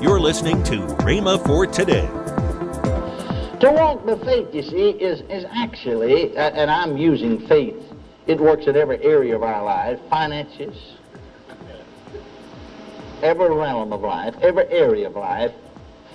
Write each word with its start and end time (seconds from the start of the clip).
You're 0.00 0.18
listening 0.18 0.62
to 0.62 0.78
Rhema 1.04 1.44
for 1.46 1.66
Today. 1.66 2.06
To 3.60 3.70
walk 3.70 4.06
by 4.06 4.16
faith, 4.24 4.54
you 4.54 4.62
see, 4.62 4.92
is, 4.92 5.20
is 5.28 5.44
actually, 5.52 6.34
and 6.38 6.70
I'm 6.70 6.96
using 6.96 7.46
faith, 7.46 7.76
it 8.26 8.40
works 8.40 8.66
in 8.66 8.76
every 8.76 9.04
area 9.04 9.36
of 9.36 9.42
our 9.42 9.62
life 9.62 10.00
finances, 10.08 10.74
every 13.22 13.54
realm 13.54 13.92
of 13.92 14.00
life, 14.00 14.34
every 14.40 14.66
area 14.70 15.06
of 15.06 15.16
life, 15.16 15.52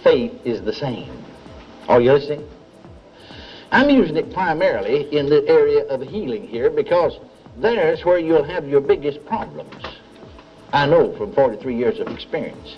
faith 0.04 0.34
is 0.44 0.64
the 0.64 0.74
same. 0.74 1.24
Are 1.88 2.02
you 2.02 2.14
listening? 2.14 2.50
I'm 3.72 3.92
using 3.92 4.18
it 4.18 4.34
primarily 4.34 5.16
in 5.16 5.30
the 5.30 5.48
area 5.48 5.86
of 5.90 6.02
healing 6.02 6.48
here 6.48 6.72
because 6.72 7.20
there's 7.58 8.04
where 8.04 8.18
you'll 8.18 8.44
have 8.46 8.68
your 8.68 8.82
biggest 8.82 9.24
problems. 9.28 9.76
I 10.74 10.88
know 10.88 11.16
from 11.16 11.34
43 11.34 11.76
years 11.76 12.00
of 12.00 12.08
experience. 12.08 12.78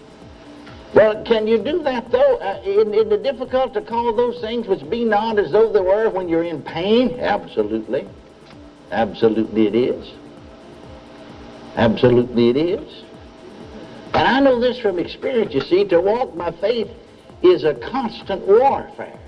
Well, 0.98 1.24
can 1.26 1.46
you 1.46 1.60
do 1.60 1.84
that 1.84 2.10
though? 2.10 2.38
Uh, 2.38 2.60
isn't 2.66 2.96
it 2.96 3.22
difficult 3.22 3.72
to 3.76 3.82
call 3.82 4.16
those 4.16 4.42
things 4.42 4.66
which 4.66 4.90
be 4.90 5.06
not 5.06 5.38
as 5.38 5.52
though 5.52 5.72
they 5.72 5.80
were 5.80 6.10
when 6.10 6.28
you're 6.28 6.44
in 6.44 6.64
pain? 6.64 7.20
Absolutely. 7.20 8.08
Absolutely 8.90 9.68
it 9.68 9.76
is. 9.76 10.12
Absolutely 11.76 12.50
it 12.50 12.58
is. 12.58 13.04
And 14.16 14.28
I 14.28 14.40
know 14.40 14.60
this 14.60 14.80
from 14.80 14.98
experience, 14.98 15.54
you 15.54 15.62
see, 15.62 15.88
to 15.88 16.02
walk 16.02 16.36
by 16.36 16.50
faith 16.50 16.90
is 17.44 17.64
a 17.64 17.76
constant 17.76 18.48
warfare. 18.48 19.20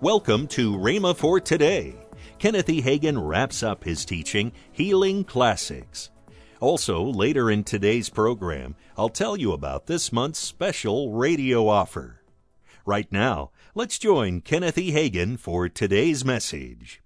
Welcome 0.00 0.48
to 0.48 0.72
Rhema 0.72 1.14
for 1.14 1.38
Today. 1.38 1.94
Kenneth 2.40 2.68
E. 2.68 2.82
Hagin 2.82 3.16
wraps 3.16 3.62
up 3.62 3.84
his 3.84 4.04
teaching, 4.04 4.50
Healing 4.72 5.22
Classics. 5.22 6.10
Also, 6.60 7.02
later 7.02 7.50
in 7.50 7.64
today's 7.64 8.08
program, 8.08 8.74
I'll 8.96 9.10
tell 9.10 9.36
you 9.36 9.52
about 9.52 9.86
this 9.86 10.10
month's 10.10 10.38
special 10.38 11.12
radio 11.12 11.68
offer. 11.68 12.22
Right 12.86 13.10
now, 13.12 13.50
let's 13.74 13.98
join 13.98 14.40
Kenneth 14.40 14.78
E. 14.78 14.92
Hagin 14.92 15.38
for 15.38 15.68
today's 15.68 16.24
message. 16.24 17.02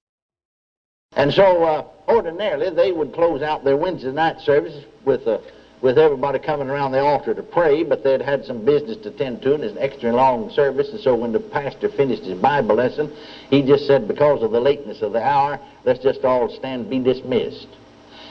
And 1.16 1.32
so, 1.32 1.64
uh, 1.64 1.84
ordinarily, 2.08 2.70
they 2.70 2.92
would 2.92 3.12
close 3.12 3.42
out 3.42 3.64
their 3.64 3.76
Wednesday 3.76 4.12
night 4.12 4.40
service 4.40 4.84
with 5.04 5.26
a 5.26 5.40
with 5.82 5.96
everybody 5.98 6.38
coming 6.38 6.68
around 6.68 6.92
the 6.92 7.00
altar 7.00 7.32
to 7.32 7.42
pray, 7.42 7.82
but 7.82 8.04
they'd 8.04 8.20
had 8.20 8.44
some 8.44 8.64
business 8.64 8.98
to 8.98 9.10
tend 9.10 9.40
to, 9.42 9.54
and 9.54 9.64
it's 9.64 9.72
an 9.72 9.82
extra 9.82 10.12
long 10.12 10.50
service. 10.50 10.90
And 10.90 11.00
so 11.00 11.14
when 11.14 11.32
the 11.32 11.40
pastor 11.40 11.88
finished 11.88 12.24
his 12.24 12.38
Bible 12.38 12.76
lesson, 12.76 13.10
he 13.48 13.62
just 13.62 13.86
said, 13.86 14.06
because 14.06 14.42
of 14.42 14.50
the 14.50 14.60
lateness 14.60 15.00
of 15.00 15.12
the 15.12 15.22
hour, 15.22 15.58
let's 15.84 16.02
just 16.02 16.22
all 16.22 16.54
stand 16.58 16.82
and 16.82 16.90
be 16.90 16.98
dismissed. 16.98 17.68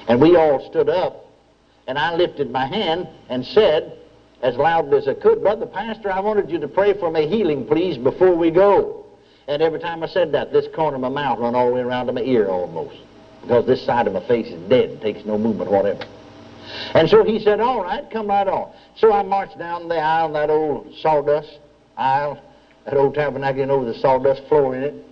And 0.09 0.19
we 0.19 0.35
all 0.35 0.67
stood 0.69 0.89
up, 0.89 1.27
and 1.87 1.97
I 1.97 2.15
lifted 2.15 2.51
my 2.51 2.65
hand 2.65 3.07
and 3.29 3.45
said, 3.45 3.95
as 4.41 4.55
loud 4.55 4.91
as 4.93 5.07
I 5.07 5.13
could, 5.13 5.41
Brother 5.41 5.67
Pastor, 5.67 6.11
I 6.11 6.19
wanted 6.19 6.49
you 6.49 6.59
to 6.59 6.67
pray 6.67 6.93
for 6.99 7.11
my 7.11 7.21
healing, 7.21 7.67
please, 7.67 7.97
before 7.97 8.35
we 8.35 8.49
go. 8.49 9.05
And 9.47 9.61
every 9.61 9.79
time 9.79 10.01
I 10.01 10.07
said 10.07 10.31
that, 10.31 10.51
this 10.51 10.65
corner 10.73 10.95
of 10.95 11.01
my 11.01 11.09
mouth 11.09 11.39
run 11.39 11.53
all 11.53 11.67
the 11.67 11.75
way 11.75 11.81
around 11.81 12.07
to 12.07 12.13
my 12.13 12.21
ear 12.21 12.47
almost. 12.47 12.95
Because 13.41 13.67
this 13.67 13.85
side 13.85 14.07
of 14.07 14.13
my 14.13 14.27
face 14.27 14.47
is 14.47 14.61
dead, 14.67 14.89
and 14.89 15.01
takes 15.01 15.25
no 15.25 15.37
movement 15.37 15.69
whatever. 15.69 16.03
And 16.93 17.07
so 17.07 17.23
he 17.23 17.39
said, 17.39 17.59
all 17.59 17.83
right, 17.83 18.09
come 18.09 18.27
right 18.27 18.47
on. 18.47 18.71
So 18.95 19.13
I 19.13 19.21
marched 19.21 19.59
down 19.59 19.87
the 19.89 19.99
aisle, 19.99 20.33
that 20.33 20.49
old 20.49 20.91
sawdust 21.01 21.59
aisle, 21.97 22.41
that 22.85 22.95
old 22.95 23.13
tabernacle, 23.13 23.61
and 23.61 23.71
over 23.71 23.85
the 23.85 23.99
sawdust 23.99 24.43
floor 24.47 24.75
in 24.75 24.83
it. 24.83 25.05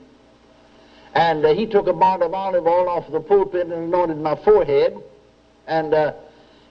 And 1.17 1.43
uh, 1.43 1.55
he 1.55 1.65
took 1.65 1.87
a 1.87 1.93
bottle 1.93 2.27
of 2.27 2.35
olive 2.35 2.67
oil 2.67 2.87
off 2.87 3.11
the 3.11 3.19
pulpit 3.19 3.63
and 3.63 3.73
anointed 3.73 4.19
my 4.19 4.35
forehead 4.35 5.01
and, 5.65 5.91
uh, 5.91 6.13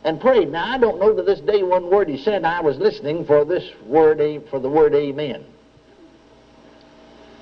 and 0.05 0.21
prayed. 0.21 0.53
Now, 0.53 0.73
I 0.73 0.79
don't 0.79 1.01
know 1.01 1.13
to 1.17 1.23
this 1.25 1.41
day 1.41 1.65
one 1.65 1.91
word 1.91 2.09
he 2.09 2.17
said. 2.17 2.45
I 2.45 2.61
was 2.61 2.79
listening 2.79 3.25
for 3.27 3.45
this 3.45 3.69
word, 3.85 4.21
for 4.49 4.61
the 4.61 4.71
word 4.71 4.95
amen. 4.95 5.45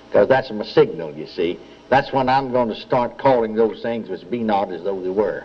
Because 0.08 0.30
that's 0.30 0.50
my 0.50 0.64
signal, 0.64 1.14
you 1.14 1.26
see. 1.26 1.60
That's 1.90 2.10
when 2.10 2.30
I'm 2.30 2.52
going 2.52 2.70
to 2.70 2.76
start 2.76 3.18
calling 3.18 3.54
those 3.54 3.82
things 3.82 4.08
which 4.08 4.28
be 4.30 4.38
not 4.38 4.72
as 4.72 4.82
though 4.82 5.02
they 5.02 5.10
were. 5.10 5.44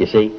You 0.00 0.06
see? 0.06 0.36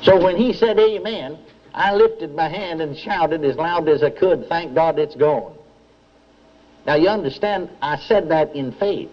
So 0.00 0.18
when 0.24 0.38
he 0.38 0.54
said 0.54 0.78
amen, 0.78 1.38
I 1.74 1.94
lifted 1.94 2.34
my 2.34 2.48
hand 2.48 2.80
and 2.80 2.96
shouted 2.96 3.44
as 3.44 3.56
loud 3.56 3.90
as 3.90 4.02
I 4.02 4.08
could, 4.08 4.48
thank 4.48 4.74
God 4.74 4.98
it's 4.98 5.16
gone. 5.16 5.54
Now 6.86 6.96
you 6.96 7.08
understand, 7.08 7.70
I 7.80 7.96
said 7.96 8.28
that 8.30 8.54
in 8.54 8.72
faith. 8.72 9.10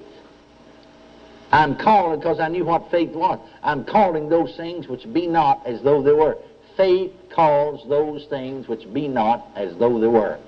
I'm 1.52 1.76
calling 1.76 2.20
because 2.20 2.40
I 2.40 2.48
knew 2.48 2.66
what 2.66 2.90
faith 2.92 3.12
was. 3.12 3.40
I'm 3.62 3.84
calling 3.84 4.30
those 4.30 4.56
things 4.56 4.88
which 4.88 5.12
be 5.12 5.28
not 5.28 5.66
as 5.66 5.82
though 5.82 6.02
they 6.02 6.14
were. 6.14 6.38
Faith 6.78 7.12
calls 7.30 7.88
those 7.90 8.26
things 8.26 8.68
which 8.68 8.92
be 8.94 9.08
not 9.08 9.48
as 9.56 9.76
though 9.78 10.00
they 10.00 10.08
were. 10.08 10.40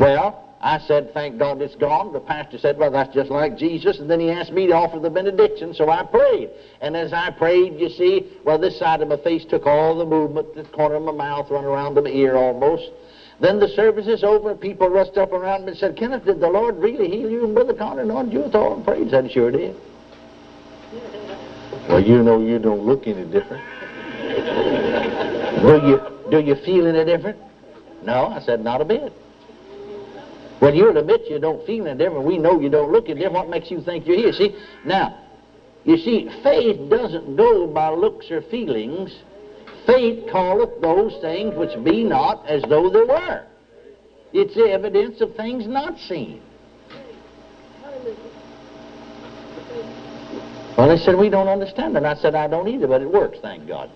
Well, 0.00 0.42
I 0.60 0.78
said, 0.78 1.12
thank 1.12 1.38
God 1.38 1.60
it's 1.60 1.76
gone. 1.76 2.12
The 2.12 2.20
pastor 2.20 2.58
said, 2.58 2.78
well, 2.78 2.90
that's 2.90 3.14
just 3.14 3.30
like 3.30 3.58
Jesus. 3.58 3.98
And 3.98 4.10
then 4.10 4.20
he 4.20 4.30
asked 4.30 4.52
me 4.52 4.66
to 4.66 4.72
offer 4.72 4.98
the 4.98 5.10
benediction, 5.10 5.74
so 5.74 5.90
I 5.90 6.02
prayed. 6.02 6.50
And 6.80 6.96
as 6.96 7.12
I 7.12 7.30
prayed, 7.30 7.78
you 7.78 7.90
see, 7.90 8.32
well, 8.44 8.58
this 8.58 8.78
side 8.78 9.02
of 9.02 9.08
my 9.08 9.18
face 9.18 9.44
took 9.44 9.66
all 9.66 9.96
the 9.96 10.06
movement, 10.06 10.54
the 10.54 10.64
corner 10.64 10.94
of 10.94 11.02
my 11.02 11.12
mouth 11.12 11.50
run 11.50 11.64
around 11.64 11.94
to 11.96 12.02
my 12.02 12.10
ear 12.10 12.36
almost. 12.36 12.90
Then 13.40 13.60
the 13.60 13.68
service 13.68 14.06
is 14.06 14.24
over. 14.24 14.54
People 14.54 14.88
rushed 14.88 15.18
up 15.18 15.32
around 15.32 15.64
me 15.66 15.72
and 15.72 15.78
said, 15.78 15.96
Kenneth, 15.96 16.24
did 16.24 16.40
the 16.40 16.48
Lord 16.48 16.76
really 16.78 17.08
heal 17.10 17.30
you 17.30 17.44
and 17.44 17.54
Brother 17.54 17.74
Connor 17.74 18.02
anointed 18.02 18.32
you 18.32 18.44
all 18.54 18.74
and 18.74 18.84
praise? 18.84 19.08
I 19.08 19.22
said, 19.22 19.30
sure 19.30 19.50
did. 19.50 19.76
well, 21.88 22.02
you 22.02 22.22
know 22.22 22.40
you 22.40 22.58
don't 22.58 22.86
look 22.86 23.06
any 23.06 23.24
different. 23.24 23.62
do, 25.60 25.86
you, 25.86 26.00
do 26.30 26.40
you 26.40 26.54
feel 26.64 26.86
any 26.86 27.04
different? 27.04 27.38
No, 28.02 28.28
I 28.28 28.40
said, 28.40 28.64
not 28.64 28.80
a 28.80 28.84
bit. 28.84 29.12
When 30.60 30.74
you'll 30.74 30.96
admit 30.96 31.22
you 31.28 31.38
don't 31.38 31.64
feel 31.66 31.86
any 31.86 31.98
different, 31.98 32.24
we 32.24 32.38
know 32.38 32.58
you 32.58 32.70
don't 32.70 32.90
look 32.90 33.10
any 33.10 33.20
different, 33.20 33.34
what 33.34 33.50
makes 33.50 33.70
you 33.70 33.82
think 33.82 34.06
you're 34.06 34.16
here? 34.16 34.32
See, 34.32 34.56
now, 34.86 35.18
you 35.84 35.98
see, 35.98 36.30
faith 36.42 36.88
doesn't 36.88 37.36
go 37.36 37.66
by 37.66 37.90
looks 37.90 38.30
or 38.30 38.40
feelings. 38.42 39.14
Faith 39.86 40.28
calleth 40.30 40.80
those 40.80 41.16
things 41.20 41.54
which 41.54 41.82
be 41.84 42.02
not 42.02 42.46
as 42.46 42.62
though 42.62 42.90
they 42.90 43.04
were. 43.04 43.44
It's 44.32 44.54
the 44.54 44.70
evidence 44.70 45.20
of 45.20 45.34
things 45.36 45.66
not 45.66 45.98
seen. 45.98 46.42
Well, 50.76 50.88
they 50.88 50.98
said, 50.98 51.16
we 51.16 51.30
don't 51.30 51.48
understand. 51.48 51.96
And 51.96 52.06
I 52.06 52.14
said, 52.14 52.34
I 52.34 52.48
don't 52.48 52.68
either, 52.68 52.86
but 52.86 53.00
it 53.00 53.10
works, 53.10 53.38
thank 53.40 53.66
God. 53.66 53.90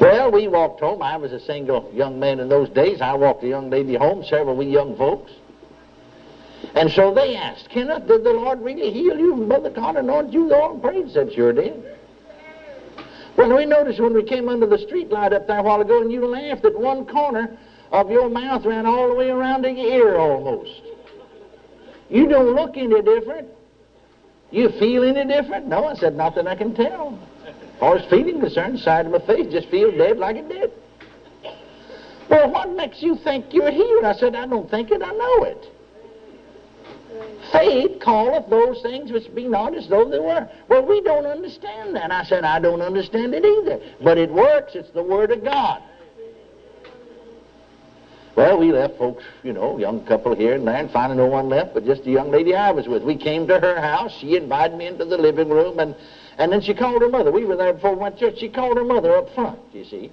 Well, 0.00 0.30
we 0.30 0.48
walked 0.48 0.80
home. 0.80 1.02
I 1.02 1.16
was 1.16 1.32
a 1.32 1.40
single 1.40 1.90
young 1.92 2.18
man 2.18 2.40
in 2.40 2.48
those 2.48 2.68
days. 2.70 3.00
I 3.00 3.12
walked 3.14 3.42
a 3.42 3.48
young 3.48 3.70
lady 3.70 3.96
home, 3.96 4.24
several 4.24 4.56
we 4.56 4.66
young 4.66 4.96
folks. 4.96 5.32
And 6.74 6.90
so 6.90 7.12
they 7.12 7.36
asked, 7.36 7.68
Kenneth, 7.70 8.06
did 8.06 8.24
the 8.24 8.32
Lord 8.32 8.60
really 8.62 8.90
heal 8.92 9.18
you? 9.18 9.34
And 9.34 9.48
Brother 9.48 9.70
Connor 9.70 10.00
anointed 10.00 10.32
you, 10.32 10.48
Lord 10.48 10.80
prayed. 10.80 11.10
Said, 11.10 11.32
sure 11.34 11.52
did. 11.52 11.82
Well, 13.40 13.56
we 13.56 13.64
noticed 13.64 13.98
when 13.98 14.12
we 14.12 14.22
came 14.22 14.50
under 14.50 14.66
the 14.66 14.76
street 14.76 15.08
light 15.08 15.32
up 15.32 15.46
there 15.46 15.60
a 15.60 15.62
while 15.62 15.80
ago 15.80 16.02
and 16.02 16.12
you 16.12 16.26
laughed 16.26 16.62
that 16.62 16.78
one 16.78 17.06
corner 17.06 17.56
of 17.90 18.10
your 18.10 18.28
mouth 18.28 18.66
ran 18.66 18.84
all 18.84 19.08
the 19.08 19.14
way 19.14 19.30
around 19.30 19.62
to 19.62 19.70
your 19.70 20.08
ear 20.08 20.18
almost. 20.18 20.82
You 22.10 22.28
don't 22.28 22.54
look 22.54 22.76
any 22.76 23.00
different. 23.00 23.48
You 24.50 24.68
feel 24.78 25.04
any 25.04 25.24
different? 25.24 25.68
No, 25.68 25.86
I 25.86 25.94
said, 25.94 26.16
not 26.16 26.34
that 26.34 26.46
I 26.46 26.54
can 26.54 26.74
tell. 26.74 27.18
As 27.46 27.54
far 27.80 27.96
as 27.96 28.10
feeling 28.10 28.40
concerned, 28.40 28.74
the 28.74 28.82
side 28.82 29.06
of 29.06 29.12
my 29.12 29.20
face 29.20 29.50
just 29.50 29.70
feels 29.70 29.94
dead 29.94 30.18
like 30.18 30.36
it 30.36 30.46
did. 30.46 30.70
Well, 32.28 32.50
what 32.50 32.68
makes 32.76 33.00
you 33.00 33.16
think 33.24 33.54
you're 33.54 33.70
healed? 33.70 34.04
I 34.04 34.12
said, 34.12 34.36
I 34.36 34.44
don't 34.44 34.70
think 34.70 34.90
it, 34.90 35.00
I 35.02 35.12
know 35.12 35.44
it. 35.44 35.66
Faith 37.52 38.00
calleth 38.00 38.48
those 38.48 38.80
things 38.82 39.10
which 39.10 39.34
be 39.34 39.48
not 39.48 39.76
as 39.76 39.88
though 39.88 40.08
they 40.08 40.18
were. 40.18 40.48
Well, 40.68 40.86
we 40.86 41.00
don't 41.00 41.26
understand 41.26 41.96
that. 41.96 42.12
I 42.12 42.24
said, 42.24 42.44
I 42.44 42.60
don't 42.60 42.80
understand 42.80 43.34
it 43.34 43.44
either. 43.44 43.80
But 44.02 44.18
it 44.18 44.30
works. 44.30 44.74
It's 44.74 44.90
the 44.90 45.02
Word 45.02 45.30
of 45.32 45.42
God. 45.42 45.82
Well, 48.36 48.58
we 48.58 48.72
left 48.72 48.96
folks, 48.96 49.24
you 49.42 49.52
know, 49.52 49.78
young 49.78 50.06
couple 50.06 50.34
here 50.36 50.54
and 50.54 50.66
there, 50.66 50.76
and 50.76 50.90
finally 50.90 51.18
no 51.18 51.26
one 51.26 51.48
left 51.48 51.74
but 51.74 51.84
just 51.84 52.04
the 52.04 52.10
young 52.10 52.30
lady 52.30 52.54
I 52.54 52.70
was 52.70 52.86
with. 52.86 53.02
We 53.02 53.16
came 53.16 53.46
to 53.48 53.58
her 53.58 53.80
house. 53.80 54.16
She 54.20 54.36
invited 54.36 54.78
me 54.78 54.86
into 54.86 55.04
the 55.04 55.18
living 55.18 55.48
room, 55.48 55.78
and 55.80 55.94
and 56.38 56.50
then 56.50 56.62
she 56.62 56.72
called 56.72 57.02
her 57.02 57.08
mother. 57.08 57.30
We 57.30 57.44
were 57.44 57.56
there 57.56 57.74
before 57.74 57.94
we 57.94 58.00
went 58.00 58.18
to 58.18 58.30
church. 58.30 58.40
She 58.40 58.48
called 58.48 58.78
her 58.78 58.84
mother 58.84 59.14
up 59.14 59.34
front, 59.34 59.58
you 59.74 59.84
see. 59.84 60.10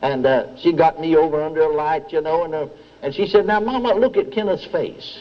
And 0.00 0.24
uh, 0.24 0.56
she 0.56 0.72
got 0.72 0.98
me 0.98 1.16
over 1.16 1.42
under 1.42 1.60
a 1.60 1.68
light, 1.68 2.10
you 2.10 2.22
know, 2.22 2.44
and, 2.44 2.54
uh, 2.54 2.66
and 3.02 3.14
she 3.14 3.26
said, 3.26 3.44
Now, 3.44 3.60
Mama, 3.60 3.92
look 3.92 4.16
at 4.16 4.30
Kenneth's 4.30 4.64
face. 4.72 5.20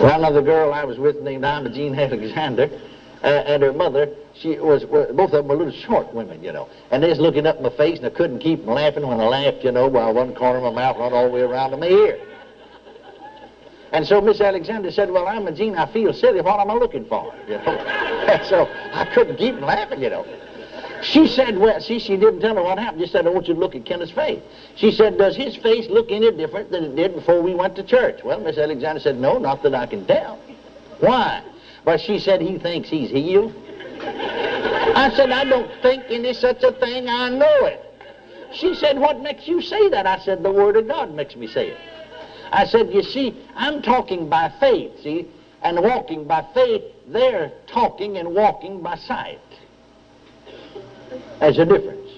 Well, 0.00 0.18
another 0.18 0.42
girl 0.42 0.72
I 0.72 0.84
was 0.84 0.98
with 0.98 1.20
named 1.20 1.44
Imogene 1.44 1.94
Alexander, 1.98 2.70
uh, 3.22 3.26
and 3.26 3.62
her 3.62 3.72
mother, 3.72 4.08
she 4.34 4.58
was, 4.58 4.84
both 4.84 5.18
of 5.18 5.30
them 5.32 5.48
were 5.48 5.56
little 5.56 5.72
short 5.72 6.12
women, 6.14 6.42
you 6.42 6.52
know. 6.52 6.68
And 6.90 7.02
they 7.02 7.08
was 7.08 7.18
looking 7.18 7.46
up 7.46 7.58
in 7.58 7.64
my 7.64 7.70
face, 7.70 7.98
and 7.98 8.06
I 8.06 8.10
couldn't 8.10 8.38
keep 8.38 8.64
from 8.64 8.74
laughing 8.74 9.06
when 9.06 9.20
I 9.20 9.24
laughed, 9.24 9.62
you 9.62 9.72
know, 9.72 9.88
while 9.88 10.14
one 10.14 10.34
corner 10.34 10.58
of 10.58 10.74
my 10.74 10.82
mouth 10.82 10.98
went 10.98 11.12
all 11.12 11.26
the 11.26 11.30
way 11.30 11.42
around 11.42 11.72
to 11.72 11.76
my 11.76 11.88
ear. 11.88 12.18
And 13.92 14.06
so 14.06 14.20
Miss 14.20 14.40
Alexander 14.40 14.90
said, 14.90 15.10
well, 15.10 15.26
Imogene, 15.26 15.76
I 15.76 15.92
feel 15.92 16.14
silly. 16.14 16.40
What 16.40 16.60
am 16.60 16.70
I 16.70 16.74
looking 16.74 17.04
for? 17.06 17.34
You 17.46 17.58
know? 17.58 18.40
so 18.48 18.68
I 18.92 19.10
couldn't 19.12 19.36
keep 19.36 19.60
laughing, 19.60 20.00
you 20.00 20.10
know. 20.10 20.24
She 21.02 21.26
said, 21.26 21.58
well, 21.58 21.80
see, 21.80 21.98
she 21.98 22.16
didn't 22.16 22.40
tell 22.40 22.56
her 22.56 22.62
what 22.62 22.78
happened. 22.78 23.00
Just 23.00 23.12
said, 23.12 23.26
I 23.26 23.30
want 23.30 23.48
you 23.48 23.54
to 23.54 23.60
look 23.60 23.74
at 23.74 23.84
Kenneth's 23.84 24.10
face. 24.10 24.42
She 24.76 24.92
said, 24.92 25.16
does 25.18 25.36
his 25.36 25.56
face 25.56 25.88
look 25.88 26.10
any 26.10 26.30
different 26.32 26.70
than 26.70 26.84
it 26.84 26.96
did 26.96 27.14
before 27.14 27.40
we 27.42 27.54
went 27.54 27.76
to 27.76 27.82
church? 27.82 28.20
Well, 28.24 28.40
Miss 28.40 28.58
Alexander 28.58 29.00
said, 29.00 29.18
no, 29.18 29.38
not 29.38 29.62
that 29.62 29.74
I 29.74 29.86
can 29.86 30.06
tell. 30.06 30.38
Why? 31.00 31.42
But 31.84 32.00
she 32.00 32.18
said, 32.18 32.40
he 32.40 32.58
thinks 32.58 32.88
he's 32.88 33.10
healed. 33.10 33.54
I 34.02 35.10
said, 35.14 35.30
I 35.30 35.44
don't 35.44 35.70
think 35.82 36.04
any 36.08 36.34
such 36.34 36.62
a 36.62 36.72
thing. 36.72 37.08
I 37.08 37.30
know 37.30 37.66
it. 37.66 37.84
She 38.52 38.74
said, 38.74 38.98
what 38.98 39.20
makes 39.20 39.46
you 39.46 39.62
say 39.62 39.88
that? 39.90 40.06
I 40.06 40.18
said, 40.18 40.42
the 40.42 40.50
Word 40.50 40.76
of 40.76 40.88
God 40.88 41.14
makes 41.14 41.36
me 41.36 41.46
say 41.46 41.68
it. 41.68 41.78
I 42.52 42.66
said, 42.66 42.92
you 42.92 43.02
see, 43.02 43.40
I'm 43.54 43.80
talking 43.80 44.28
by 44.28 44.52
faith, 44.58 45.02
see, 45.02 45.28
and 45.62 45.80
walking 45.80 46.24
by 46.24 46.44
faith. 46.52 46.82
They're 47.06 47.52
talking 47.66 48.16
and 48.16 48.34
walking 48.34 48.82
by 48.82 48.96
sight. 48.96 49.38
There's 51.40 51.58
a 51.58 51.64
difference. 51.64 52.10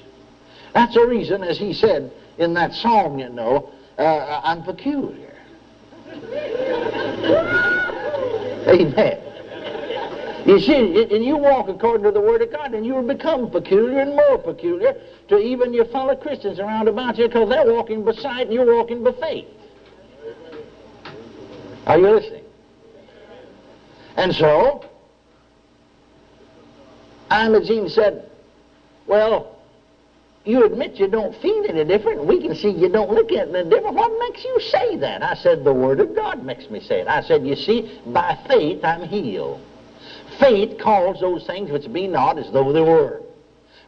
That's 0.75 0.95
the 0.95 1.07
reason, 1.07 1.43
as 1.43 1.59
he 1.59 1.73
said 1.73 2.13
in 2.39 2.55
that 2.55 2.73
song, 2.75 3.19
you 3.19 3.29
know, 3.29 3.71
uh, 3.99 4.41
I'm 4.43 4.63
peculiar. 4.63 5.35
Amen. 8.69 9.19
You 10.45 10.59
see, 10.59 11.07
and 11.15 11.25
you 11.25 11.37
walk 11.37 11.69
according 11.69 12.03
to 12.05 12.11
the 12.11 12.21
Word 12.21 12.43
of 12.43 12.51
God, 12.51 12.75
and 12.75 12.85
you 12.85 12.95
will 12.95 13.07
become 13.07 13.49
peculiar 13.49 14.01
and 14.01 14.11
more 14.11 14.39
peculiar 14.39 15.01
to 15.29 15.39
even 15.39 15.73
your 15.73 15.85
fellow 15.87 16.17
Christians 16.17 16.59
around 16.59 16.89
about 16.89 17.17
you 17.17 17.29
because 17.29 17.49
they're 17.49 17.73
walking 17.73 18.05
sight 18.15 18.47
and 18.47 18.53
you're 18.53 18.77
walking 18.77 19.05
by 19.05 19.13
faith. 19.13 19.47
Are 21.87 21.99
you 21.99 22.11
listening? 22.11 22.45
And 24.17 24.35
so, 24.35 24.85
Imogene 27.31 27.89
said, 27.89 28.29
Well, 29.13 29.59
you 30.47 30.65
admit 30.65 30.95
you 30.95 31.07
don't 31.07 31.37
feel 31.43 31.67
any 31.69 31.85
different. 31.85 32.25
We 32.25 32.41
can 32.41 32.55
see 32.55 32.71
you 32.71 32.89
don't 32.89 33.11
look 33.11 33.31
at 33.31 33.49
it 33.49 33.55
any 33.55 33.69
different. 33.69 33.95
What 33.95 34.11
makes 34.19 34.43
you 34.43 34.59
say 34.59 34.97
that? 34.97 35.23
I 35.23 35.35
said, 35.35 35.65
The 35.65 35.73
Word 35.75 36.01
of 36.01 36.17
God 36.17 36.43
makes 36.43 36.71
me 36.71 36.81
say 36.81 37.03
it. 37.03 37.09
I 37.09 37.21
said, 37.21 37.47
You 37.47 37.55
see, 37.55 38.01
by 38.07 38.43
faith 38.49 38.83
I'm 38.83 39.07
healed. 39.07 39.61
Faith 40.41 40.81
calls 40.81 41.21
those 41.21 41.47
things 41.47 41.71
which 41.71 41.93
be 41.93 42.07
not 42.07 42.39
as 42.39 42.51
though 42.55 42.73
they 42.73 42.81
were. 42.81 43.21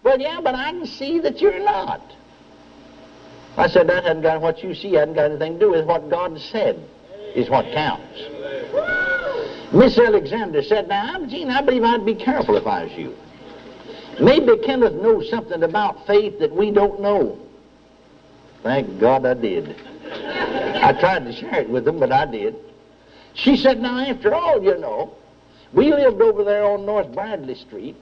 Well, 0.03 0.21
yeah, 0.21 0.43
but 0.45 0.55
I 0.55 0.73
can 0.73 0.85
see 0.85 1.21
that 1.21 1.41
you're 1.41 1.65
not. 1.65 2.03
I 3.57 3.67
said, 3.67 3.89
That 3.89 4.05
hasn't 4.05 4.25
got 4.25 4.43
what 4.43 4.63
you 4.63 4.75
see, 4.75 4.93
hasn't 4.93 5.17
got 5.17 5.31
anything 5.31 5.55
to 5.55 5.59
do 5.59 5.71
with 5.71 5.87
what 5.87 6.11
God 6.11 6.39
said, 6.39 6.87
is 7.35 7.49
what 7.49 7.65
counts. 7.73 8.21
Miss 9.73 9.99
Alexander 9.99 10.63
said, 10.63 10.87
Now, 10.87 11.25
Gene, 11.25 11.49
I 11.49 11.63
believe 11.63 11.83
I'd 11.83 12.05
be 12.05 12.15
careful 12.15 12.59
if 12.59 12.67
I 12.67 12.85
was 12.85 12.93
you. 12.93 13.17
Maybe 14.21 14.57
Kenneth 14.65 14.95
knows 14.95 15.29
something 15.31 15.63
about 15.63 16.07
faith 16.07 16.39
that 16.39 16.55
we 16.55 16.71
don't 16.71 17.01
know. 17.01 17.39
Thank 18.63 19.01
God 19.01 19.27
I 19.27 19.35
did. 19.35 19.77
I 20.13 20.97
tried 20.99 21.25
to 21.25 21.33
share 21.33 21.61
it 21.61 21.69
with 21.69 21.87
him, 21.87 21.99
but 21.99 22.13
I 22.13 22.27
did. 22.27 22.57
She 23.35 23.57
said, 23.57 23.81
Now, 23.81 23.99
after 23.99 24.35
all, 24.35 24.63
you 24.63 24.79
know, 24.79 25.15
we 25.73 25.91
lived 25.93 26.21
over 26.23 26.45
there 26.45 26.65
on 26.65 26.87
North 26.87 27.13
Bradley 27.13 27.57
Street 27.57 27.97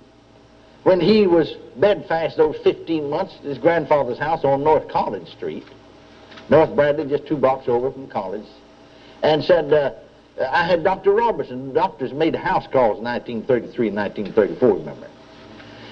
when 0.82 1.00
he 1.00 1.26
was 1.26 1.55
bedfast 1.76 2.37
those 2.37 2.56
15 2.62 3.09
months 3.09 3.35
at 3.38 3.44
his 3.44 3.59
grandfather's 3.59 4.19
house 4.19 4.44
on 4.44 4.62
North 4.62 4.88
College 4.88 5.29
Street. 5.29 5.64
North 6.50 6.75
Bradley, 6.75 7.06
just 7.06 7.26
two 7.26 7.37
blocks 7.37 7.69
over 7.69 7.91
from 7.91 8.09
college. 8.09 8.47
And 9.23 9.43
said, 9.44 9.73
uh, 9.73 9.93
I 10.50 10.67
had 10.67 10.82
Dr. 10.82 11.12
Robertson. 11.12 11.73
Doctors 11.73 12.12
made 12.12 12.35
house 12.35 12.67
calls 12.73 12.99
in 12.99 13.05
1933 13.05 13.88
and 13.88 13.97
1934, 13.97 14.79
remember. 14.79 15.09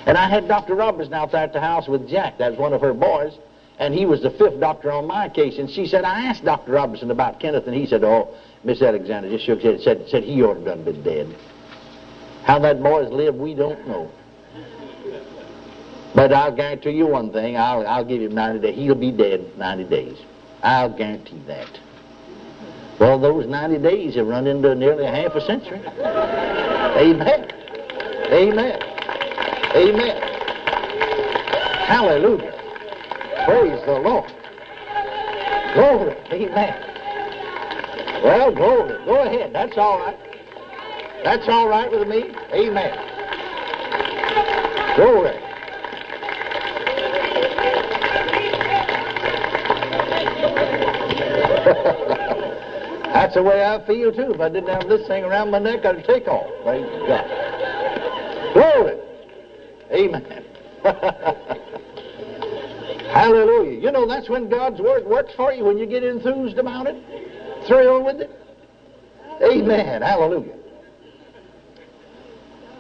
And 0.07 0.17
I 0.17 0.29
had 0.29 0.49
Dr. 0.49 0.75
Robertson 0.75 1.15
out 1.15 1.33
there 1.33 1.43
at 1.43 1.53
the 1.53 1.61
house 1.61 1.87
with 1.89 2.09
Jack. 2.09 2.39
That 2.39 2.53
was 2.53 2.59
one 2.59 2.73
of 2.73 2.81
her 2.81 2.95
boys. 2.95 3.33
And 3.79 3.95
he 3.95 4.07
was 4.07 4.23
the 4.23 4.31
fifth 4.31 4.61
doctor 4.61 4.93
on 4.93 5.07
my 5.07 5.29
case. 5.29 5.59
And 5.59 5.71
she 5.71 5.87
said, 5.87 6.05
I 6.05 6.27
asked 6.27 6.45
Dr. 6.45 6.73
Robertson 6.73 7.11
about 7.11 7.41
Kenneth, 7.41 7.67
and 7.67 7.75
he 7.75 7.87
said, 7.87 8.05
oh, 8.05 8.35
Miss 8.63 8.83
Alexander 8.83 9.31
just 9.31 9.47
shook 9.47 9.61
his 9.61 9.85
head 9.85 9.99
said, 10.01 10.09
said 10.09 10.23
he 10.23 10.43
ought 10.43 10.63
to 10.65 10.71
have 10.71 10.85
been 10.85 11.03
dead. 11.03 11.35
How 12.45 12.59
that 12.59 12.83
boy's 12.83 13.11
lived, 13.11 13.39
we 13.39 13.55
don't 13.55 13.87
know. 13.87 14.11
But 16.15 16.33
I'll 16.33 16.55
guarantee 16.55 16.91
you 16.91 17.07
one 17.07 17.33
thing. 17.33 17.57
I'll, 17.57 17.87
I'll 17.87 18.05
give 18.05 18.21
him 18.21 18.35
90 18.35 18.61
days. 18.61 18.75
He'll 18.77 18.95
be 18.95 19.13
dead 19.13 19.57
90 19.57 19.85
days. 19.85 20.19
I'll 20.63 20.91
guarantee 20.91 21.41
that. 21.47 21.69
Well, 22.99 23.19
those 23.19 23.47
90 23.47 23.79
days 23.79 24.15
have 24.17 24.27
run 24.27 24.47
into 24.47 24.75
nearly 24.75 25.07
a 25.07 25.11
half 25.11 25.35
a 25.35 25.41
century. 25.41 25.81
Amen. 26.99 27.51
Amen. 28.31 28.90
Amen. 29.75 30.17
Hallelujah. 31.87 32.53
Praise 33.45 33.81
the 33.87 33.99
Lord. 33.99 34.31
Glory. 35.75 36.17
Amen. 36.33 36.75
Well, 38.25 38.53
glory. 38.53 38.99
Go 39.05 39.23
ahead. 39.23 39.53
That's 39.53 39.77
all 39.79 39.99
right. 39.99 40.19
That's 41.23 41.47
all 41.49 41.69
right 41.69 41.91
with 41.91 42.09
me. 42.09 42.33
Amen. 42.53 42.97
Glory. 44.97 45.31
That's 53.13 53.35
the 53.35 53.43
way 53.43 53.63
I 53.65 53.85
feel 53.87 54.13
too. 54.13 54.33
If 54.33 54.41
I 54.41 54.49
didn't 54.49 54.71
have 54.71 54.89
this 54.89 55.07
thing 55.07 55.25
around 55.25 55.51
my 55.51 55.59
neck, 55.59 55.85
I'd 55.85 56.03
take 56.05 56.27
off. 56.27 56.47
Praise 56.65 56.87
God. 57.07 57.27
Glory. 58.55 58.97
Amen. 59.93 60.45
Hallelujah. 63.13 63.79
You 63.81 63.90
know, 64.01 64.15
that's 64.15 64.29
when 64.29 64.49
God's 64.49 64.81
Word 64.81 65.07
works 65.07 65.33
for 65.35 65.53
you, 65.53 65.65
when 65.65 65.79
you 65.79 65.87
get 65.87 66.03
enthused 66.03 66.59
about 66.59 66.87
it, 66.87 66.97
thrilled 67.67 68.05
with 68.05 68.21
it. 68.21 68.31
Amen. 69.43 70.03
Hallelujah. 70.03 70.55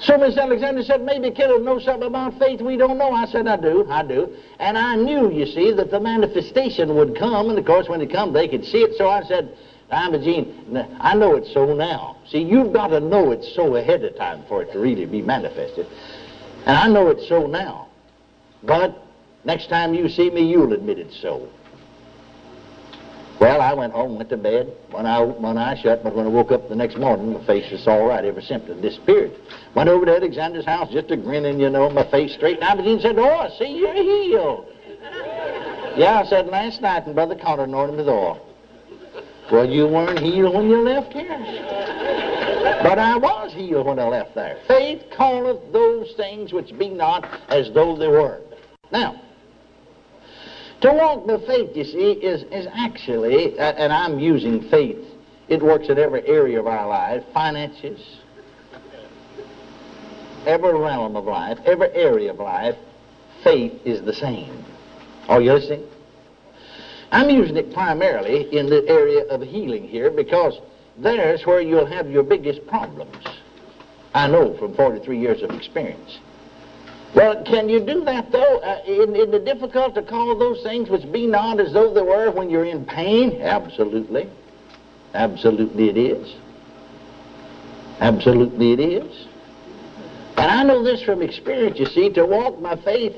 So 0.00 0.16
Miss 0.16 0.36
Alexander 0.36 0.82
said, 0.82 1.02
maybe 1.02 1.30
Kenneth 1.30 1.60
knows 1.62 1.84
something 1.84 2.06
about 2.06 2.38
faith 2.38 2.62
we 2.62 2.78
don't 2.78 2.96
know. 2.96 3.12
I 3.12 3.26
said, 3.26 3.46
I 3.46 3.56
do, 3.56 3.86
I 3.90 4.02
do. 4.02 4.34
And 4.58 4.78
I 4.78 4.96
knew, 4.96 5.30
you 5.30 5.44
see, 5.44 5.72
that 5.72 5.90
the 5.90 6.00
manifestation 6.00 6.94
would 6.96 7.18
come, 7.18 7.50
and 7.50 7.58
of 7.58 7.66
course 7.66 7.86
when 7.86 8.00
it 8.00 8.10
comes 8.10 8.32
they 8.32 8.48
could 8.48 8.64
see 8.64 8.78
it. 8.78 8.96
So 8.96 9.08
I 9.08 9.22
said, 9.24 9.54
I'm 9.90 10.14
a 10.14 10.16
Imogene, 10.16 10.96
I 11.00 11.14
know 11.14 11.36
it's 11.36 11.52
so 11.52 11.74
now. 11.74 12.16
See, 12.28 12.38
you've 12.38 12.72
got 12.72 12.88
to 12.88 13.00
know 13.00 13.32
it's 13.32 13.54
so 13.54 13.76
ahead 13.76 14.04
of 14.04 14.16
time 14.16 14.44
for 14.48 14.62
it 14.62 14.72
to 14.72 14.78
really 14.78 15.04
be 15.04 15.20
manifested. 15.20 15.86
And 16.64 16.76
I 16.76 16.88
know 16.88 17.08
it's 17.08 17.28
so 17.28 17.46
now. 17.46 17.88
But 18.62 19.02
next 19.44 19.68
time 19.68 19.94
you 19.94 20.08
see 20.08 20.30
me, 20.30 20.42
you'll 20.42 20.72
admit 20.72 20.98
it's 20.98 21.20
so. 21.20 21.48
Well, 23.40 23.62
I 23.62 23.72
went 23.72 23.94
home, 23.94 24.16
went 24.16 24.28
to 24.28 24.36
bed. 24.36 24.70
One 24.90 25.06
eye, 25.06 25.22
one 25.22 25.56
eye 25.56 25.80
shut, 25.82 26.04
but 26.04 26.14
when 26.14 26.26
I 26.26 26.28
woke 26.28 26.52
up 26.52 26.68
the 26.68 26.76
next 26.76 26.98
morning, 26.98 27.32
my 27.32 27.46
face 27.46 27.70
was 27.72 27.88
all 27.88 28.06
right. 28.06 28.22
Every 28.22 28.42
symptom 28.42 28.82
disappeared. 28.82 29.32
Went 29.74 29.88
over 29.88 30.04
to 30.04 30.14
Alexander's 30.14 30.66
house, 30.66 30.92
just 30.92 31.10
a 31.10 31.16
grinning, 31.16 31.58
you 31.58 31.70
know, 31.70 31.88
my 31.88 32.08
face 32.10 32.34
straight. 32.34 32.60
Now, 32.60 32.74
Imogene 32.74 33.00
said, 33.00 33.18
Oh, 33.18 33.24
I 33.24 33.48
see 33.58 33.78
you're 33.78 33.94
healed. 33.94 34.66
yeah, 35.96 36.20
I 36.22 36.26
said, 36.28 36.48
last 36.48 36.82
night, 36.82 37.06
and 37.06 37.14
Brother 37.14 37.34
Carter 37.34 37.64
anointed 37.64 37.96
me 37.96 38.04
with. 38.04 38.38
Well, 39.50 39.68
you 39.68 39.88
weren't 39.88 40.18
healed 40.18 40.54
when 40.54 40.68
you 40.68 40.82
left 40.82 41.12
here. 41.14 41.28
But 42.82 42.98
I 42.98 43.16
was 43.16 43.52
healed 43.54 43.86
when 43.86 43.98
I 43.98 44.04
left 44.04 44.34
there. 44.34 44.58
Faith 44.68 45.02
calleth 45.16 45.72
those 45.72 46.12
things 46.16 46.52
which 46.52 46.76
be 46.78 46.90
not 46.90 47.26
as 47.48 47.70
though 47.72 47.96
they 47.96 48.06
were. 48.06 48.40
Now, 48.92 49.20
to 50.80 50.92
walk 50.92 51.26
by 51.26 51.38
faith, 51.46 51.76
you 51.76 51.84
see, 51.84 52.12
is, 52.12 52.42
is 52.44 52.66
actually, 52.74 53.58
and 53.58 53.92
I'm 53.92 54.18
using 54.18 54.68
faith, 54.70 55.04
it 55.48 55.62
works 55.62 55.88
in 55.88 55.98
every 55.98 56.26
area 56.26 56.60
of 56.60 56.66
our 56.66 56.88
life 56.88 57.24
finances, 57.34 58.20
every 60.46 60.78
realm 60.78 61.16
of 61.16 61.24
life, 61.24 61.58
every 61.66 61.92
area 61.94 62.30
of 62.30 62.38
life, 62.38 62.76
faith 63.44 63.72
is 63.84 64.02
the 64.02 64.14
same. 64.14 64.64
Are 65.28 65.40
you 65.40 65.52
listening? 65.52 65.86
I'm 67.12 67.28
using 67.28 67.56
it 67.56 67.72
primarily 67.74 68.56
in 68.56 68.70
the 68.70 68.86
area 68.88 69.24
of 69.24 69.42
healing 69.42 69.86
here 69.86 70.10
because 70.10 70.58
there's 70.96 71.44
where 71.44 71.60
you'll 71.60 71.86
have 71.86 72.08
your 72.08 72.22
biggest 72.22 72.66
problems. 72.66 73.26
I 74.14 74.28
know 74.28 74.56
from 74.58 74.74
43 74.74 75.18
years 75.18 75.42
of 75.42 75.50
experience. 75.50 76.18
Well, 77.14 77.42
can 77.44 77.68
you 77.68 77.80
do 77.80 78.04
that, 78.04 78.30
though? 78.30 78.58
Uh, 78.58 78.82
in 78.86 79.16
it 79.16 79.44
difficult 79.44 79.94
to 79.96 80.02
call 80.02 80.38
those 80.38 80.62
things 80.62 80.88
which 80.88 81.10
be 81.10 81.26
not 81.26 81.58
as 81.58 81.72
though 81.72 81.92
they 81.92 82.02
were 82.02 82.30
when 82.30 82.50
you're 82.50 82.64
in 82.64 82.84
pain? 82.84 83.42
Absolutely. 83.42 84.28
Absolutely 85.14 85.88
it 85.88 85.96
is. 85.96 86.34
Absolutely 88.00 88.72
it 88.72 88.80
is. 88.80 89.26
And 90.36 90.50
I 90.50 90.62
know 90.62 90.82
this 90.84 91.02
from 91.02 91.20
experience, 91.20 91.78
you 91.78 91.86
see, 91.86 92.10
to 92.10 92.24
walk 92.24 92.62
by 92.62 92.76
faith 92.76 93.16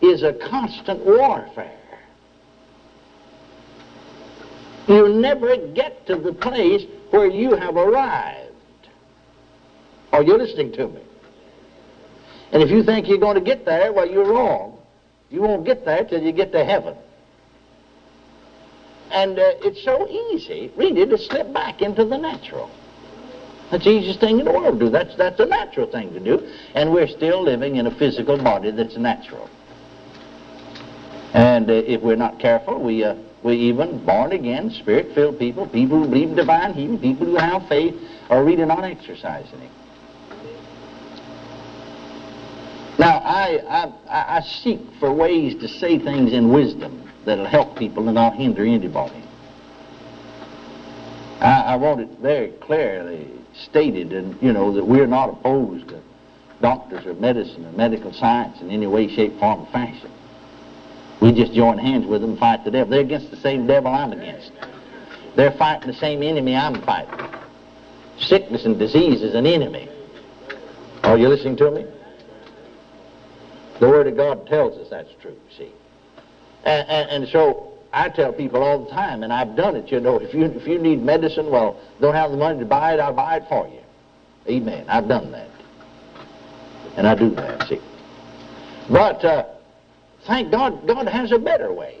is 0.00 0.22
a 0.22 0.32
constant 0.32 1.04
warfare. 1.04 1.78
You 4.88 5.08
never 5.08 5.56
get 5.56 6.06
to 6.06 6.16
the 6.16 6.32
place 6.32 6.82
where 7.10 7.26
you 7.26 7.54
have 7.54 7.76
arrived. 7.76 8.50
Are 10.12 10.22
you 10.22 10.36
listening 10.36 10.72
to 10.72 10.88
me? 10.88 11.00
And 12.52 12.62
if 12.62 12.70
you 12.70 12.82
think 12.82 13.08
you're 13.08 13.18
going 13.18 13.36
to 13.36 13.40
get 13.40 13.64
there, 13.64 13.92
well, 13.92 14.08
you're 14.08 14.26
wrong. 14.26 14.78
You 15.30 15.42
won't 15.42 15.64
get 15.64 15.84
there 15.84 16.04
till 16.04 16.22
you 16.22 16.32
get 16.32 16.52
to 16.52 16.64
heaven. 16.64 16.96
And 19.10 19.38
uh, 19.38 19.42
it's 19.62 19.82
so 19.84 20.08
easy, 20.08 20.72
really, 20.76 21.06
to 21.06 21.18
slip 21.18 21.52
back 21.52 21.82
into 21.82 22.04
the 22.04 22.16
natural. 22.16 22.70
That's 23.70 23.84
the 23.84 23.90
easiest 23.90 24.20
thing 24.20 24.38
in 24.38 24.44
the 24.44 24.52
world 24.52 24.78
to 24.78 24.86
do. 24.86 24.90
That's, 24.90 25.16
that's 25.16 25.40
a 25.40 25.46
natural 25.46 25.90
thing 25.90 26.12
to 26.12 26.20
do. 26.20 26.48
And 26.74 26.92
we're 26.92 27.08
still 27.08 27.42
living 27.42 27.76
in 27.76 27.86
a 27.86 27.90
physical 27.90 28.36
body 28.36 28.70
that's 28.70 28.96
natural. 28.96 29.48
And 31.32 31.68
uh, 31.68 31.72
if 31.72 32.00
we're 32.00 32.16
not 32.16 32.38
careful, 32.38 32.80
we, 32.80 33.02
uh, 33.02 33.16
we 33.42 33.56
even 33.56 34.04
born 34.04 34.32
again, 34.32 34.70
spirit 34.70 35.14
filled 35.14 35.38
people, 35.38 35.66
people 35.66 35.98
who 35.98 36.08
believe 36.08 36.30
in 36.30 36.36
divine 36.36 36.74
healing, 36.74 36.98
people 36.98 37.26
who 37.26 37.36
have 37.36 37.66
faith, 37.68 37.94
are 38.30 38.44
really 38.44 38.64
not 38.64 38.84
exercising 38.84 39.60
it. 39.60 39.70
Now, 42.98 43.18
I, 43.18 43.92
I, 44.08 44.38
I 44.38 44.40
seek 44.42 44.80
for 45.00 45.12
ways 45.12 45.54
to 45.60 45.68
say 45.68 45.98
things 45.98 46.32
in 46.32 46.52
wisdom 46.52 47.10
that'll 47.24 47.46
help 47.46 47.76
people 47.76 48.04
and 48.06 48.14
not 48.14 48.34
hinder 48.34 48.64
anybody. 48.64 49.22
I, 51.40 51.62
I 51.62 51.76
want 51.76 52.00
it 52.00 52.08
very 52.20 52.50
clearly 52.60 53.28
stated, 53.54 54.12
and 54.12 54.40
you 54.40 54.52
know 54.52 54.72
that 54.72 54.84
we're 54.84 55.06
not 55.06 55.28
opposed 55.28 55.88
to 55.88 56.00
doctors 56.60 57.04
or 57.06 57.14
medicine 57.14 57.66
or 57.66 57.72
medical 57.72 58.12
science 58.12 58.60
in 58.60 58.70
any 58.70 58.86
way, 58.86 59.08
shape, 59.08 59.38
form, 59.38 59.60
or 59.60 59.66
fashion. 59.66 60.10
We 61.20 61.32
just 61.32 61.52
join 61.52 61.78
hands 61.78 62.06
with 62.06 62.20
them 62.20 62.30
and 62.30 62.38
fight 62.38 62.64
the 62.64 62.70
devil. 62.70 62.90
They're 62.90 63.00
against 63.00 63.30
the 63.30 63.36
same 63.36 63.66
devil 63.66 63.92
I'm 63.92 64.12
against. 64.12 64.52
They're 65.36 65.52
fighting 65.52 65.90
the 65.90 65.96
same 65.98 66.22
enemy 66.22 66.54
I'm 66.54 66.80
fighting. 66.82 67.26
Sickness 68.18 68.64
and 68.64 68.78
disease 68.78 69.22
is 69.22 69.34
an 69.34 69.46
enemy. 69.46 69.88
Are 71.02 71.18
you 71.18 71.28
listening 71.28 71.56
to 71.56 71.70
me? 71.70 71.86
The 73.80 73.88
Word 73.88 74.06
of 74.06 74.16
God 74.16 74.46
tells 74.46 74.78
us 74.78 74.88
that's 74.90 75.10
true, 75.20 75.36
see. 75.56 75.72
And, 76.64 76.88
and, 76.88 77.10
and, 77.10 77.28
so 77.28 77.74
I 77.92 78.08
tell 78.08 78.32
people 78.32 78.62
all 78.62 78.84
the 78.84 78.90
time, 78.90 79.22
and 79.22 79.32
I've 79.32 79.56
done 79.56 79.76
it, 79.76 79.90
you 79.90 80.00
know, 80.00 80.18
if 80.18 80.32
you, 80.32 80.44
if 80.44 80.66
you 80.66 80.78
need 80.78 81.02
medicine, 81.02 81.50
well, 81.50 81.80
don't 82.00 82.14
have 82.14 82.30
the 82.30 82.36
money 82.36 82.58
to 82.60 82.64
buy 82.64 82.94
it, 82.94 83.00
I'll 83.00 83.12
buy 83.12 83.36
it 83.36 83.44
for 83.48 83.68
you. 83.68 83.80
Amen. 84.48 84.86
I've 84.88 85.08
done 85.08 85.32
that. 85.32 85.48
And 86.96 87.06
I 87.06 87.14
do 87.14 87.30
that, 87.30 87.68
see. 87.68 87.80
But 88.88 89.24
uh, 89.24 89.44
thank 90.26 90.50
God, 90.50 90.86
God 90.86 91.08
has 91.08 91.32
a 91.32 91.38
better 91.38 91.72
way. 91.72 91.98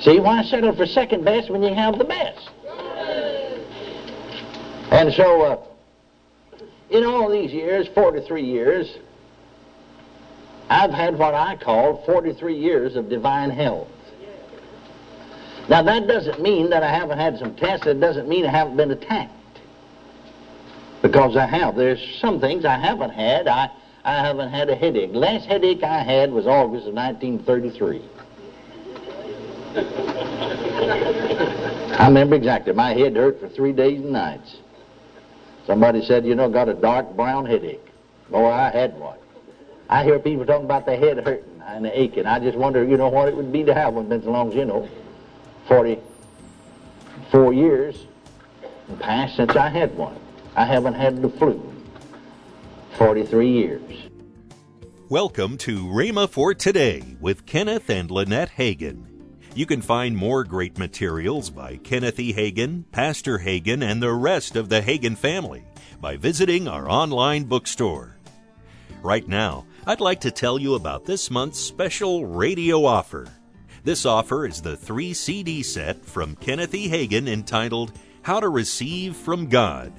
See, 0.00 0.18
why 0.18 0.42
settle 0.42 0.74
for 0.74 0.86
second 0.86 1.24
best 1.24 1.50
when 1.50 1.62
you 1.62 1.72
have 1.72 1.98
the 1.98 2.04
best? 2.04 2.50
And 4.90 5.12
so, 5.14 5.42
uh, 5.42 5.62
in 6.90 7.04
all 7.04 7.30
these 7.30 7.52
years, 7.52 7.88
43 7.94 8.42
years, 8.42 8.98
I've 10.70 10.90
had 10.90 11.18
what 11.18 11.34
I 11.34 11.56
call 11.56 12.02
43 12.06 12.56
years 12.56 12.96
of 12.96 13.08
divine 13.08 13.50
health. 13.50 13.88
Now, 15.68 15.82
that 15.82 16.06
doesn't 16.06 16.42
mean 16.42 16.70
that 16.70 16.82
I 16.82 16.90
haven't 16.94 17.18
had 17.18 17.38
some 17.38 17.54
tests. 17.54 17.86
It 17.86 18.00
doesn't 18.00 18.28
mean 18.28 18.44
I 18.44 18.50
haven't 18.50 18.76
been 18.76 18.90
attacked. 18.90 19.32
Because 21.00 21.36
I 21.36 21.46
have. 21.46 21.76
There's 21.76 22.18
some 22.20 22.40
things 22.40 22.64
I 22.64 22.78
haven't 22.78 23.10
had. 23.10 23.48
I, 23.48 23.70
I 24.04 24.16
haven't 24.26 24.50
had 24.50 24.68
a 24.68 24.74
headache. 24.74 25.10
Last 25.12 25.46
headache 25.46 25.82
I 25.82 26.02
had 26.02 26.32
was 26.32 26.46
August 26.46 26.86
of 26.86 26.94
1933. 26.94 28.02
I 31.98 32.06
remember 32.08 32.36
exactly. 32.36 32.72
My 32.74 32.92
head 32.92 33.16
hurt 33.16 33.40
for 33.40 33.48
three 33.48 33.72
days 33.72 34.00
and 34.00 34.12
nights. 34.12 34.56
Somebody 35.66 36.04
said, 36.04 36.26
you 36.26 36.34
know, 36.34 36.50
got 36.50 36.68
a 36.68 36.74
dark 36.74 37.16
brown 37.16 37.46
headache. 37.46 37.80
Boy, 38.30 38.50
I 38.50 38.70
had 38.70 38.98
one. 38.98 39.18
I 39.88 40.02
hear 40.02 40.18
people 40.18 40.46
talking 40.46 40.64
about 40.64 40.86
their 40.86 40.96
head 40.96 41.18
hurting 41.18 41.62
and 41.66 41.86
aching. 41.86 42.24
I 42.26 42.38
just 42.38 42.56
wonder, 42.56 42.82
you 42.82 42.96
know, 42.96 43.08
what 43.08 43.28
it 43.28 43.36
would 43.36 43.52
be 43.52 43.64
to 43.64 43.74
have 43.74 43.94
one. 43.94 44.08
Been 44.08 44.22
so 44.22 44.30
long 44.30 44.48
as 44.48 44.54
you 44.54 44.64
know, 44.64 44.88
44 45.68 47.52
years 47.52 48.06
passed 49.00 49.36
since 49.36 49.54
I 49.56 49.68
had 49.68 49.94
one. 49.96 50.18
I 50.56 50.64
haven't 50.64 50.94
had 50.94 51.20
the 51.20 51.28
flu. 51.28 51.70
43 52.96 53.50
years. 53.50 53.92
Welcome 55.10 55.58
to 55.58 55.84
Rhema 55.84 56.30
for 56.30 56.54
Today 56.54 57.16
with 57.20 57.44
Kenneth 57.44 57.90
and 57.90 58.10
Lynette 58.10 58.52
Hagin. 58.56 59.04
You 59.54 59.66
can 59.66 59.82
find 59.82 60.16
more 60.16 60.44
great 60.44 60.78
materials 60.78 61.50
by 61.50 61.76
Kenneth 61.76 62.18
E. 62.18 62.32
Hagin, 62.32 62.84
Pastor 62.90 63.38
Hagin, 63.38 63.84
and 63.84 64.02
the 64.02 64.12
rest 64.12 64.56
of 64.56 64.70
the 64.70 64.80
Hagin 64.80 65.16
family 65.16 65.64
by 66.00 66.16
visiting 66.16 66.68
our 66.68 66.88
online 66.88 67.44
bookstore. 67.44 68.16
Right 69.02 69.28
now, 69.28 69.66
I'd 69.86 70.00
like 70.00 70.20
to 70.20 70.30
tell 70.30 70.58
you 70.58 70.76
about 70.76 71.04
this 71.04 71.30
month's 71.30 71.60
special 71.60 72.24
radio 72.24 72.86
offer. 72.86 73.26
This 73.82 74.06
offer 74.06 74.46
is 74.46 74.62
the 74.62 74.78
three 74.78 75.12
CD 75.12 75.62
set 75.62 76.02
from 76.06 76.36
Kenneth 76.36 76.74
E. 76.74 76.88
Hagin 76.88 77.28
entitled 77.28 77.92
How 78.22 78.40
to 78.40 78.48
Receive 78.48 79.14
from 79.14 79.46
God. 79.46 79.92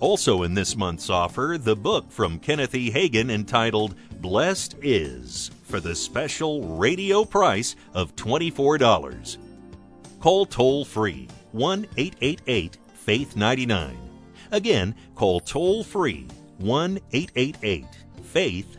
Also 0.00 0.44
in 0.44 0.54
this 0.54 0.76
month's 0.76 1.10
offer, 1.10 1.58
the 1.60 1.76
book 1.76 2.10
from 2.10 2.38
Kenneth 2.38 2.74
E. 2.74 2.90
Hagin 2.90 3.30
entitled 3.30 3.96
Blessed 4.22 4.76
Is 4.80 5.50
for 5.64 5.78
the 5.78 5.94
special 5.94 6.78
radio 6.78 7.22
price 7.22 7.76
of 7.92 8.16
$24. 8.16 9.36
Call 10.20 10.46
toll 10.46 10.86
free 10.86 11.28
1 11.52 11.86
888 11.98 12.78
Faith 12.94 13.36
99. 13.36 13.98
Again, 14.52 14.94
call 15.14 15.38
toll 15.40 15.84
free 15.84 16.28
1 16.56 16.98
888 17.12 17.86
Faith 18.22 18.78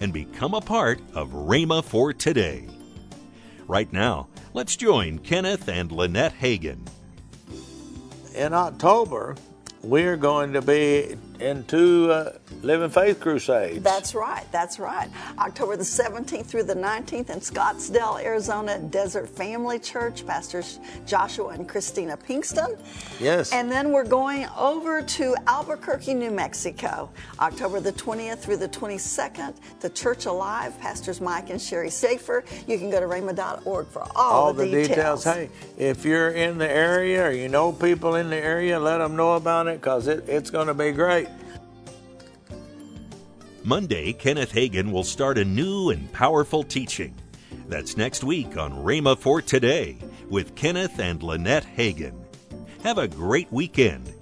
and 0.00 0.12
become 0.12 0.54
a 0.54 0.60
part 0.60 1.00
of 1.14 1.30
Rhema 1.30 1.84
for 1.84 2.12
Today. 2.12 2.68
Right 3.66 3.92
now, 3.92 4.28
let's 4.52 4.76
join 4.76 5.18
Kenneth 5.18 5.68
and 5.68 5.90
Lynette 5.90 6.34
Hagin. 6.38 6.86
In 8.34 8.52
October, 8.52 9.36
we're 9.82 10.16
going 10.16 10.52
to 10.52 10.62
be 10.62 11.16
in 11.40 11.64
two 11.64 12.10
uh, 12.10 12.32
Living 12.62 12.90
Faith 12.90 13.20
Crusades. 13.20 13.82
That's 13.82 14.14
right, 14.14 14.44
that's 14.52 14.78
right. 14.78 15.08
October 15.38 15.76
the 15.76 15.82
17th 15.82 16.46
through 16.46 16.64
the 16.64 16.74
19th 16.74 17.30
in 17.30 17.40
Scottsdale, 17.40 18.22
Arizona, 18.22 18.78
Desert 18.78 19.28
Family 19.28 19.78
Church, 19.78 20.26
Pastors 20.26 20.78
Joshua 21.06 21.48
and 21.48 21.68
Christina 21.68 22.16
Pinkston. 22.16 22.78
Yes. 23.20 23.52
And 23.52 23.70
then 23.70 23.92
we're 23.92 24.04
going 24.04 24.46
over 24.56 25.02
to 25.02 25.36
Albuquerque, 25.46 26.14
New 26.14 26.30
Mexico, 26.30 27.10
October 27.40 27.80
the 27.80 27.92
20th 27.92 28.38
through 28.38 28.58
the 28.58 28.68
22nd, 28.68 29.54
the 29.80 29.90
Church 29.90 30.26
Alive, 30.26 30.78
Pastors 30.80 31.20
Mike 31.20 31.50
and 31.50 31.60
Sherry 31.60 31.90
Safer. 31.90 32.44
You 32.66 32.78
can 32.78 32.90
go 32.90 33.00
to 33.00 33.06
rhema.org 33.06 33.86
for 33.88 34.02
all, 34.14 34.32
all 34.32 34.52
the, 34.52 34.64
the 34.64 34.70
details. 34.70 35.24
details. 35.24 35.24
Hey, 35.24 35.50
if 35.76 36.04
you're 36.04 36.30
in 36.30 36.58
the 36.58 36.70
area 36.70 37.26
or 37.26 37.32
you 37.32 37.48
know 37.48 37.72
people 37.72 38.14
in 38.14 38.30
the 38.30 38.36
area, 38.36 38.78
let 38.78 38.98
them 38.98 39.16
know 39.16 39.34
about 39.34 39.66
it 39.66 39.80
because 39.80 40.06
it, 40.06 40.28
it's 40.28 40.50
going 40.50 40.68
to 40.68 40.74
be 40.74 40.92
great. 40.92 41.23
Monday, 43.66 44.12
Kenneth 44.12 44.52
Hagin 44.52 44.92
will 44.92 45.04
start 45.04 45.38
a 45.38 45.44
new 45.44 45.88
and 45.88 46.12
powerful 46.12 46.62
teaching. 46.62 47.14
That's 47.66 47.96
next 47.96 48.22
week 48.22 48.58
on 48.58 48.74
Rhema 48.74 49.16
for 49.16 49.40
Today 49.40 49.96
with 50.28 50.54
Kenneth 50.54 50.98
and 51.00 51.22
Lynette 51.22 51.64
Hagin. 51.64 52.12
Have 52.82 52.98
a 52.98 53.08
great 53.08 53.50
weekend 53.50 54.12